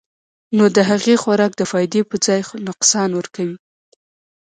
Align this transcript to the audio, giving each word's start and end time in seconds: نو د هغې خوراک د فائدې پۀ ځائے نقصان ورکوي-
نو 0.57 0.65
د 0.75 0.77
هغې 0.89 1.15
خوراک 1.21 1.51
د 1.57 1.61
فائدې 1.71 2.01
پۀ 2.09 2.17
ځائے 2.25 2.41
نقصان 2.67 3.09
ورکوي- 3.19 3.57